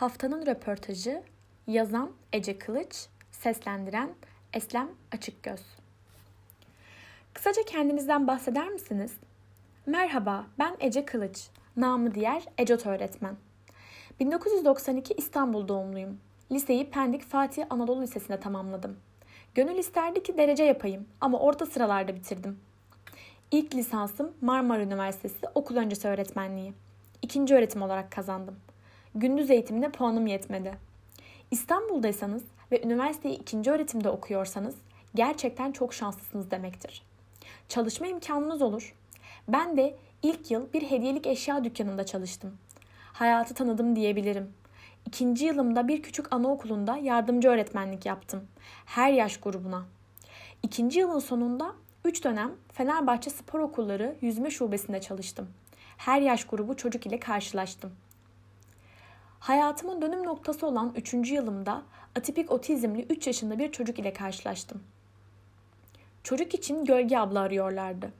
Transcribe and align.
Haftanın 0.00 0.46
röportajı 0.46 1.22
yazan 1.66 2.10
Ece 2.32 2.58
Kılıç, 2.58 3.06
seslendiren 3.32 4.10
Eslem 4.52 4.88
Açıkgöz. 5.12 5.60
Kısaca 7.34 7.62
kendinizden 7.64 8.26
bahseder 8.26 8.68
misiniz? 8.68 9.12
Merhaba, 9.86 10.46
ben 10.58 10.76
Ece 10.80 11.04
Kılıç, 11.04 11.48
namı 11.76 12.14
diğer 12.14 12.42
Ecot 12.58 12.86
öğretmen. 12.86 13.36
1992 14.20 15.14
İstanbul 15.14 15.68
doğumluyum. 15.68 16.18
Liseyi 16.52 16.90
Pendik 16.90 17.22
Fatih 17.22 17.64
Anadolu 17.70 18.02
Lisesi'nde 18.02 18.40
tamamladım. 18.40 18.96
Gönül 19.54 19.78
isterdi 19.78 20.22
ki 20.22 20.36
derece 20.36 20.64
yapayım 20.64 21.06
ama 21.20 21.38
orta 21.38 21.66
sıralarda 21.66 22.14
bitirdim. 22.14 22.60
İlk 23.50 23.74
lisansım 23.74 24.32
Marmara 24.40 24.82
Üniversitesi 24.82 25.46
okul 25.54 25.76
öncesi 25.76 26.08
öğretmenliği. 26.08 26.72
İkinci 27.22 27.54
öğretim 27.54 27.82
olarak 27.82 28.10
kazandım. 28.10 28.56
Gündüz 29.14 29.50
eğitimine 29.50 29.90
puanım 29.90 30.26
yetmedi. 30.26 30.74
İstanbul'daysanız 31.50 32.42
ve 32.72 32.82
üniversiteyi 32.82 33.38
ikinci 33.38 33.70
öğretimde 33.70 34.10
okuyorsanız 34.10 34.74
gerçekten 35.14 35.72
çok 35.72 35.94
şanslısınız 35.94 36.50
demektir. 36.50 37.02
Çalışma 37.68 38.06
imkanınız 38.06 38.62
olur. 38.62 38.94
Ben 39.48 39.76
de 39.76 39.96
ilk 40.22 40.50
yıl 40.50 40.72
bir 40.72 40.82
hediyelik 40.82 41.26
eşya 41.26 41.64
dükkanında 41.64 42.06
çalıştım. 42.06 42.56
Hayatı 43.12 43.54
tanıdım 43.54 43.96
diyebilirim. 43.96 44.52
İkinci 45.06 45.44
yılımda 45.44 45.88
bir 45.88 46.02
küçük 46.02 46.32
anaokulunda 46.32 46.96
yardımcı 46.96 47.48
öğretmenlik 47.48 48.06
yaptım. 48.06 48.46
Her 48.86 49.12
yaş 49.12 49.36
grubuna. 49.36 49.84
İkinci 50.62 50.98
yılın 50.98 51.18
sonunda 51.18 51.72
3 52.04 52.24
dönem 52.24 52.52
Fenerbahçe 52.72 53.30
Spor 53.30 53.60
Okulları 53.60 54.16
yüzme 54.20 54.50
şubesinde 54.50 55.00
çalıştım. 55.00 55.48
Her 55.96 56.20
yaş 56.20 56.44
grubu 56.44 56.76
çocuk 56.76 57.06
ile 57.06 57.20
karşılaştım. 57.20 57.92
Hayatımın 59.40 60.02
dönüm 60.02 60.26
noktası 60.26 60.66
olan 60.66 60.92
3. 60.96 61.14
yılımda 61.14 61.82
atipik 62.16 62.50
otizmli 62.50 63.02
3 63.02 63.26
yaşında 63.26 63.58
bir 63.58 63.72
çocuk 63.72 63.98
ile 63.98 64.12
karşılaştım. 64.12 64.82
Çocuk 66.24 66.54
için 66.54 66.84
gölge 66.84 67.18
abla 67.18 67.40
arıyorlardı. 67.40 68.12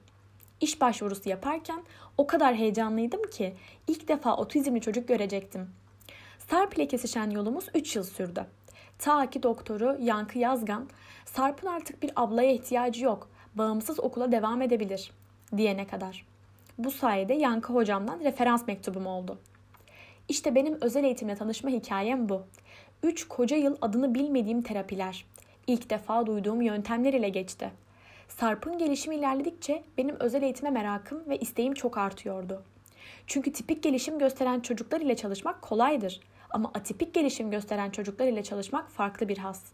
İş 0.60 0.80
başvurusu 0.80 1.28
yaparken 1.28 1.82
o 2.18 2.26
kadar 2.26 2.54
heyecanlıydım 2.54 3.22
ki 3.22 3.54
ilk 3.88 4.08
defa 4.08 4.36
otizmli 4.36 4.80
çocuk 4.80 5.08
görecektim. 5.08 5.70
Sarp 6.50 6.78
ile 6.78 6.88
kesişen 6.88 7.30
yolumuz 7.30 7.66
3 7.74 7.96
yıl 7.96 8.04
sürdü. 8.04 8.46
Ta 8.98 9.30
ki 9.30 9.42
doktoru 9.42 9.96
Yankı 10.00 10.38
Yazgan, 10.38 10.88
Sarp'ın 11.24 11.66
artık 11.66 12.02
bir 12.02 12.10
ablaya 12.16 12.52
ihtiyacı 12.52 13.04
yok, 13.04 13.30
bağımsız 13.54 14.00
okula 14.00 14.32
devam 14.32 14.62
edebilir 14.62 15.12
diyene 15.56 15.86
kadar. 15.86 16.26
Bu 16.78 16.90
sayede 16.90 17.34
Yankı 17.34 17.72
hocamdan 17.72 18.20
referans 18.20 18.66
mektubum 18.66 19.06
oldu. 19.06 19.38
İşte 20.30 20.54
benim 20.54 20.78
özel 20.80 21.04
eğitimle 21.04 21.34
tanışma 21.34 21.70
hikayem 21.70 22.28
bu. 22.28 22.42
Üç 23.02 23.28
koca 23.28 23.56
yıl 23.56 23.76
adını 23.80 24.14
bilmediğim 24.14 24.62
terapiler. 24.62 25.24
İlk 25.66 25.90
defa 25.90 26.26
duyduğum 26.26 26.62
yöntemler 26.62 27.12
ile 27.12 27.28
geçti. 27.28 27.70
Sarp'ın 28.28 28.78
gelişimi 28.78 29.16
ilerledikçe 29.16 29.82
benim 29.98 30.16
özel 30.20 30.42
eğitime 30.42 30.70
merakım 30.70 31.28
ve 31.28 31.38
isteğim 31.38 31.74
çok 31.74 31.98
artıyordu. 31.98 32.62
Çünkü 33.26 33.52
tipik 33.52 33.82
gelişim 33.82 34.18
gösteren 34.18 34.60
çocuklar 34.60 35.00
ile 35.00 35.16
çalışmak 35.16 35.62
kolaydır. 35.62 36.20
Ama 36.50 36.70
atipik 36.74 37.14
gelişim 37.14 37.50
gösteren 37.50 37.90
çocuklar 37.90 38.26
ile 38.26 38.42
çalışmak 38.42 38.90
farklı 38.90 39.28
bir 39.28 39.38
has. 39.38 39.64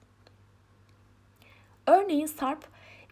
Örneğin 1.86 2.26
Sarp 2.26 2.64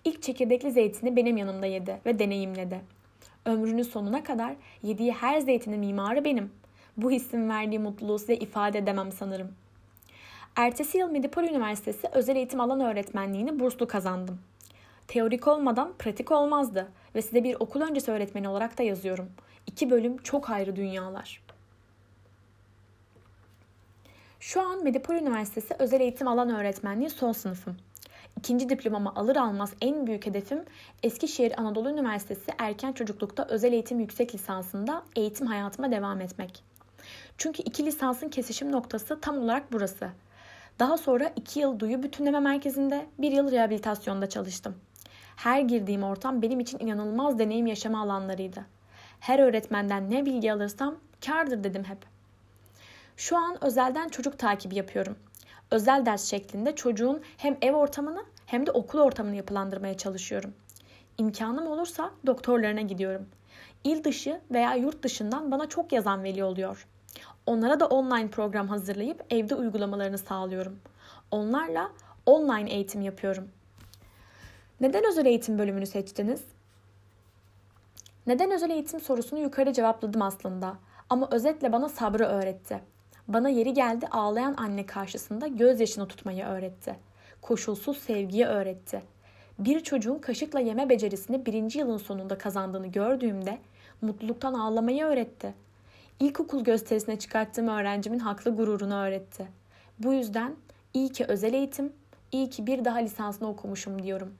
ilk 0.04 0.22
çekirdekli 0.22 0.70
zeytini 0.70 1.16
benim 1.16 1.36
yanımda 1.36 1.66
yedi 1.66 2.00
ve 2.06 2.18
deneyimledi. 2.18 2.80
Ömrünün 3.44 3.82
sonuna 3.82 4.24
kadar 4.24 4.56
yediği 4.82 5.12
her 5.12 5.40
zeytinin 5.40 5.80
mimarı 5.80 6.24
benim. 6.24 6.63
Bu 6.96 7.10
hissin 7.10 7.48
verdiği 7.48 7.78
mutluluğu 7.78 8.18
size 8.18 8.34
ifade 8.34 8.78
edemem 8.78 9.12
sanırım. 9.12 9.52
Ertesi 10.56 10.98
yıl 10.98 11.10
Medipol 11.10 11.42
Üniversitesi 11.42 12.08
özel 12.12 12.36
eğitim 12.36 12.60
alan 12.60 12.80
öğretmenliğini 12.80 13.60
burslu 13.60 13.88
kazandım. 13.88 14.40
Teorik 15.08 15.48
olmadan 15.48 15.92
pratik 15.98 16.30
olmazdı 16.30 16.88
ve 17.14 17.22
size 17.22 17.44
bir 17.44 17.56
okul 17.60 17.80
öncesi 17.80 18.10
öğretmeni 18.10 18.48
olarak 18.48 18.78
da 18.78 18.82
yazıyorum. 18.82 19.30
İki 19.66 19.90
bölüm 19.90 20.16
çok 20.16 20.50
ayrı 20.50 20.76
dünyalar. 20.76 21.42
Şu 24.40 24.62
an 24.62 24.84
Medipol 24.84 25.14
Üniversitesi 25.14 25.74
özel 25.78 26.00
eğitim 26.00 26.28
alan 26.28 26.50
öğretmenliği 26.50 27.10
son 27.10 27.32
sınıfım. 27.32 27.76
İkinci 28.38 28.68
diplomamı 28.68 29.14
alır 29.14 29.36
almaz 29.36 29.74
en 29.80 30.06
büyük 30.06 30.26
hedefim 30.26 30.64
Eskişehir 31.02 31.60
Anadolu 31.60 31.90
Üniversitesi 31.90 32.52
erken 32.58 32.92
çocuklukta 32.92 33.46
özel 33.48 33.72
eğitim 33.72 34.00
yüksek 34.00 34.34
lisansında 34.34 35.02
eğitim 35.16 35.46
hayatıma 35.46 35.90
devam 35.90 36.20
etmek. 36.20 36.73
Çünkü 37.38 37.62
iki 37.62 37.86
lisansın 37.86 38.28
kesişim 38.28 38.72
noktası 38.72 39.20
tam 39.20 39.38
olarak 39.38 39.72
burası. 39.72 40.08
Daha 40.78 40.96
sonra 40.96 41.32
iki 41.36 41.60
yıl 41.60 41.78
duyu 41.78 42.02
bütünleme 42.02 42.40
merkezinde, 42.40 43.06
bir 43.18 43.32
yıl 43.32 43.50
rehabilitasyonda 43.50 44.28
çalıştım. 44.28 44.74
Her 45.36 45.60
girdiğim 45.60 46.02
ortam 46.02 46.42
benim 46.42 46.60
için 46.60 46.78
inanılmaz 46.78 47.38
deneyim 47.38 47.66
yaşama 47.66 48.02
alanlarıydı. 48.02 48.66
Her 49.20 49.38
öğretmenden 49.38 50.10
ne 50.10 50.26
bilgi 50.26 50.52
alırsam 50.52 50.96
kardır 51.26 51.64
dedim 51.64 51.84
hep. 51.84 51.98
Şu 53.16 53.36
an 53.36 53.64
özelden 53.64 54.08
çocuk 54.08 54.38
takibi 54.38 54.74
yapıyorum. 54.74 55.16
Özel 55.70 56.06
ders 56.06 56.24
şeklinde 56.30 56.74
çocuğun 56.74 57.22
hem 57.36 57.56
ev 57.62 57.72
ortamını 57.72 58.24
hem 58.46 58.66
de 58.66 58.70
okul 58.70 58.98
ortamını 58.98 59.36
yapılandırmaya 59.36 59.96
çalışıyorum. 59.96 60.54
İmkanım 61.18 61.66
olursa 61.66 62.10
doktorlarına 62.26 62.80
gidiyorum. 62.80 63.26
İl 63.84 64.04
dışı 64.04 64.40
veya 64.50 64.74
yurt 64.74 65.02
dışından 65.02 65.50
bana 65.50 65.68
çok 65.68 65.92
yazan 65.92 66.24
veli 66.24 66.44
oluyor. 66.44 66.86
Onlara 67.46 67.80
da 67.80 67.86
online 67.86 68.30
program 68.30 68.68
hazırlayıp 68.68 69.24
evde 69.30 69.54
uygulamalarını 69.54 70.18
sağlıyorum. 70.18 70.78
Onlarla 71.30 71.90
online 72.26 72.70
eğitim 72.70 73.02
yapıyorum. 73.02 73.48
Neden 74.80 75.04
özel 75.08 75.26
eğitim 75.26 75.58
bölümünü 75.58 75.86
seçtiniz? 75.86 76.44
Neden 78.26 78.50
özel 78.50 78.70
eğitim 78.70 79.00
sorusunu 79.00 79.38
yukarı 79.38 79.72
cevapladım 79.72 80.22
aslında. 80.22 80.74
Ama 81.10 81.28
özetle 81.30 81.72
bana 81.72 81.88
sabrı 81.88 82.24
öğretti. 82.24 82.80
Bana 83.28 83.48
yeri 83.48 83.72
geldi 83.72 84.06
ağlayan 84.10 84.54
anne 84.58 84.86
karşısında 84.86 85.46
gözyaşını 85.46 86.08
tutmayı 86.08 86.44
öğretti. 86.44 86.96
Koşulsuz 87.42 87.98
sevgiyi 87.98 88.46
öğretti. 88.46 89.02
Bir 89.58 89.80
çocuğun 89.80 90.18
kaşıkla 90.18 90.60
yeme 90.60 90.88
becerisini 90.88 91.46
birinci 91.46 91.78
yılın 91.78 91.96
sonunda 91.96 92.38
kazandığını 92.38 92.86
gördüğümde 92.86 93.58
mutluluktan 94.02 94.54
ağlamayı 94.54 95.04
öğretti. 95.04 95.54
İlkokul 96.20 96.64
gösterisine 96.64 97.18
çıkarttığım 97.18 97.68
öğrencimin 97.68 98.18
haklı 98.18 98.56
gururunu 98.56 98.94
öğretti. 98.94 99.46
Bu 99.98 100.12
yüzden 100.12 100.56
iyi 100.94 101.12
ki 101.12 101.24
özel 101.24 101.54
eğitim, 101.54 101.92
iyi 102.32 102.50
ki 102.50 102.66
bir 102.66 102.84
daha 102.84 102.98
lisansını 102.98 103.48
okumuşum 103.48 104.02
diyorum. 104.02 104.34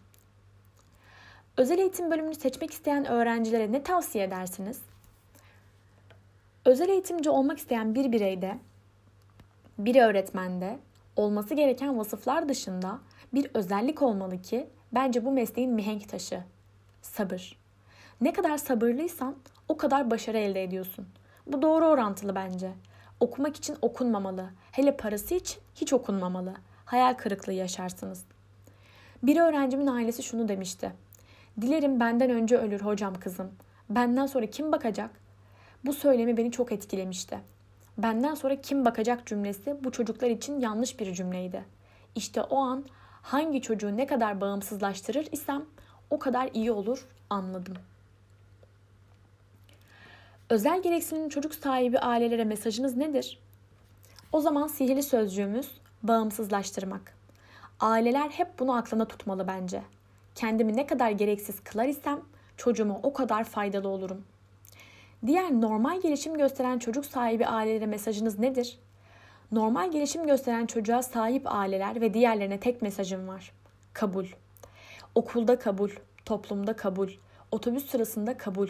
Özel 1.57 1.79
eğitim 1.79 2.11
bölümünü 2.11 2.35
seçmek 2.35 2.71
isteyen 2.71 3.05
öğrencilere 3.05 3.73
ne 3.73 3.83
tavsiye 3.83 4.25
edersiniz? 4.25 4.81
Özel 6.65 6.89
eğitimci 6.89 7.31
olmak 7.31 7.59
isteyen 7.59 7.95
bir 7.95 8.13
bireyde, 8.13 8.59
bir 9.79 10.03
öğretmende 10.03 10.79
olması 11.17 11.55
gereken 11.55 11.99
vasıflar 11.99 12.49
dışında 12.49 12.99
bir 13.35 13.51
özellik 13.55 14.03
olmalı 14.03 14.43
ki 14.43 14.67
bence 14.93 15.25
bu 15.25 15.33
mesleğin 15.33 15.71
mihenk 15.71 16.09
taşı. 16.09 16.43
Sabır. 17.03 17.59
Ne 18.21 18.33
kadar 18.33 18.57
sabırlıysan 18.59 19.37
o 19.69 19.77
kadar 19.77 20.11
başarı 20.11 20.39
elde 20.39 20.63
ediyorsun. 20.63 21.07
Bu 21.47 21.63
doğru 21.63 21.87
orantılı 21.87 22.35
bence. 22.35 22.73
Okumak 23.21 23.57
için 23.57 23.77
okunmamalı. 23.83 24.51
Hele 24.73 24.97
parası 24.97 25.35
için 25.35 25.63
hiç 25.75 25.93
okunmamalı. 25.93 26.55
Hayal 26.85 27.15
kırıklığı 27.15 27.53
yaşarsınız. 27.53 28.25
Bir 29.23 29.41
öğrencimin 29.41 29.87
ailesi 29.87 30.23
şunu 30.23 30.49
demişti. 30.49 30.93
Dilerim 31.61 32.01
benden 32.01 32.31
önce 32.31 32.57
ölür 32.59 32.81
hocam 32.81 33.15
kızım. 33.15 33.53
Benden 33.91 34.27
sonra 34.27 34.47
kim 34.47 34.73
bakacak? 34.73 35.11
Bu 35.85 35.93
söylemi 35.93 36.37
beni 36.37 36.53
çok 36.53 36.73
etkilemişti. 36.73 37.39
Benden 37.99 38.35
sonra 38.35 38.61
kim 38.61 38.85
bakacak 38.85 39.27
cümlesi 39.27 39.85
bu 39.85 39.93
çocuklar 39.93 40.31
için 40.31 40.61
yanlış 40.61 41.01
bir 41.01 41.15
cümleydi. 41.15 41.65
İşte 42.15 42.43
o 42.43 42.57
an 42.57 42.85
hangi 43.23 43.63
çocuğu 43.63 43.97
ne 43.97 44.07
kadar 44.07 44.41
bağımsızlaştırır 44.41 45.29
isem 45.33 45.65
o 46.11 46.19
kadar 46.19 46.51
iyi 46.55 46.73
olur 46.73 47.07
anladım. 47.31 47.75
Özel 50.55 50.83
gereksinim 50.83 51.29
çocuk 51.29 51.55
sahibi 51.55 51.99
ailelere 51.99 52.45
mesajınız 52.45 52.97
nedir? 52.97 53.39
O 54.33 54.41
zaman 54.41 54.67
sihirli 54.67 55.03
sözcüğümüz 55.03 55.71
bağımsızlaştırmak. 56.03 57.15
Aileler 57.81 58.29
hep 58.29 58.59
bunu 58.59 58.77
aklına 58.77 59.05
tutmalı 59.05 59.47
bence. 59.49 59.83
Kendimi 60.35 60.77
ne 60.77 60.87
kadar 60.87 61.11
gereksiz 61.11 61.61
kılar 61.61 61.85
isem 61.85 62.21
çocuğuma 62.57 63.01
o 63.03 63.13
kadar 63.13 63.45
faydalı 63.45 63.89
olurum. 63.89 64.25
Diğer 65.27 65.53
normal 65.53 66.01
gelişim 66.01 66.39
gösteren 66.39 66.79
çocuk 66.79 67.07
sahibi 67.07 67.47
ailelere 67.47 67.87
mesajınız 67.87 68.39
nedir? 68.39 68.79
Normal 69.53 69.91
gelişim 69.91 70.27
gösteren 70.27 70.67
çocuğa 70.67 71.03
sahip 71.03 71.43
aileler 71.47 72.01
ve 72.01 72.15
diğerlerine 72.15 72.61
tek 72.61 72.83
mesajım 72.83 73.29
var. 73.29 73.53
Kabul. 73.93 74.27
Okulda 75.15 75.59
kabul, 75.59 75.91
toplumda 76.25 76.77
kabul, 76.77 77.11
otobüs 77.51 77.91
sırasında 77.91 78.39
kabul, 78.39 78.69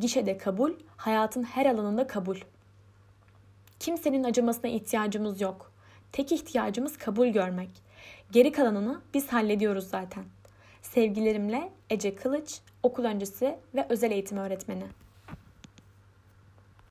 gişede 0.00 0.38
kabul, 0.38 0.72
hayatın 0.96 1.42
her 1.42 1.66
alanında 1.66 2.06
kabul. 2.06 2.36
Kimsenin 3.80 4.24
acımasına 4.24 4.70
ihtiyacımız 4.70 5.40
yok. 5.40 5.72
Tek 6.12 6.32
ihtiyacımız 6.32 6.98
kabul 6.98 7.26
görmek. 7.28 7.70
Geri 8.32 8.52
kalanını 8.52 9.00
biz 9.14 9.28
hallediyoruz 9.32 9.88
zaten. 9.88 10.24
Sevgilerimle 10.82 11.72
Ece 11.90 12.14
Kılıç, 12.14 12.60
okul 12.82 13.04
öncesi 13.04 13.58
ve 13.74 13.86
özel 13.88 14.10
eğitim 14.10 14.38
öğretmeni. 14.38 14.84